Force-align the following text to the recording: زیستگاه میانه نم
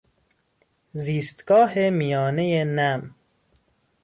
زیستگاه 1.03 1.89
میانه 1.89 2.63
نم 2.75 3.01